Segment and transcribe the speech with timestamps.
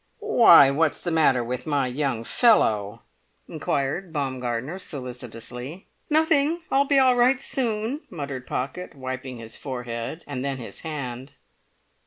[0.33, 3.03] "Why, what's the matter with my young fellow?"
[3.47, 5.85] inquired Baumgartner, solicitously.
[6.09, 6.61] "Nothing!
[6.71, 11.33] I'll be all right soon," muttered Pocket, wiping his forehead and then his hand.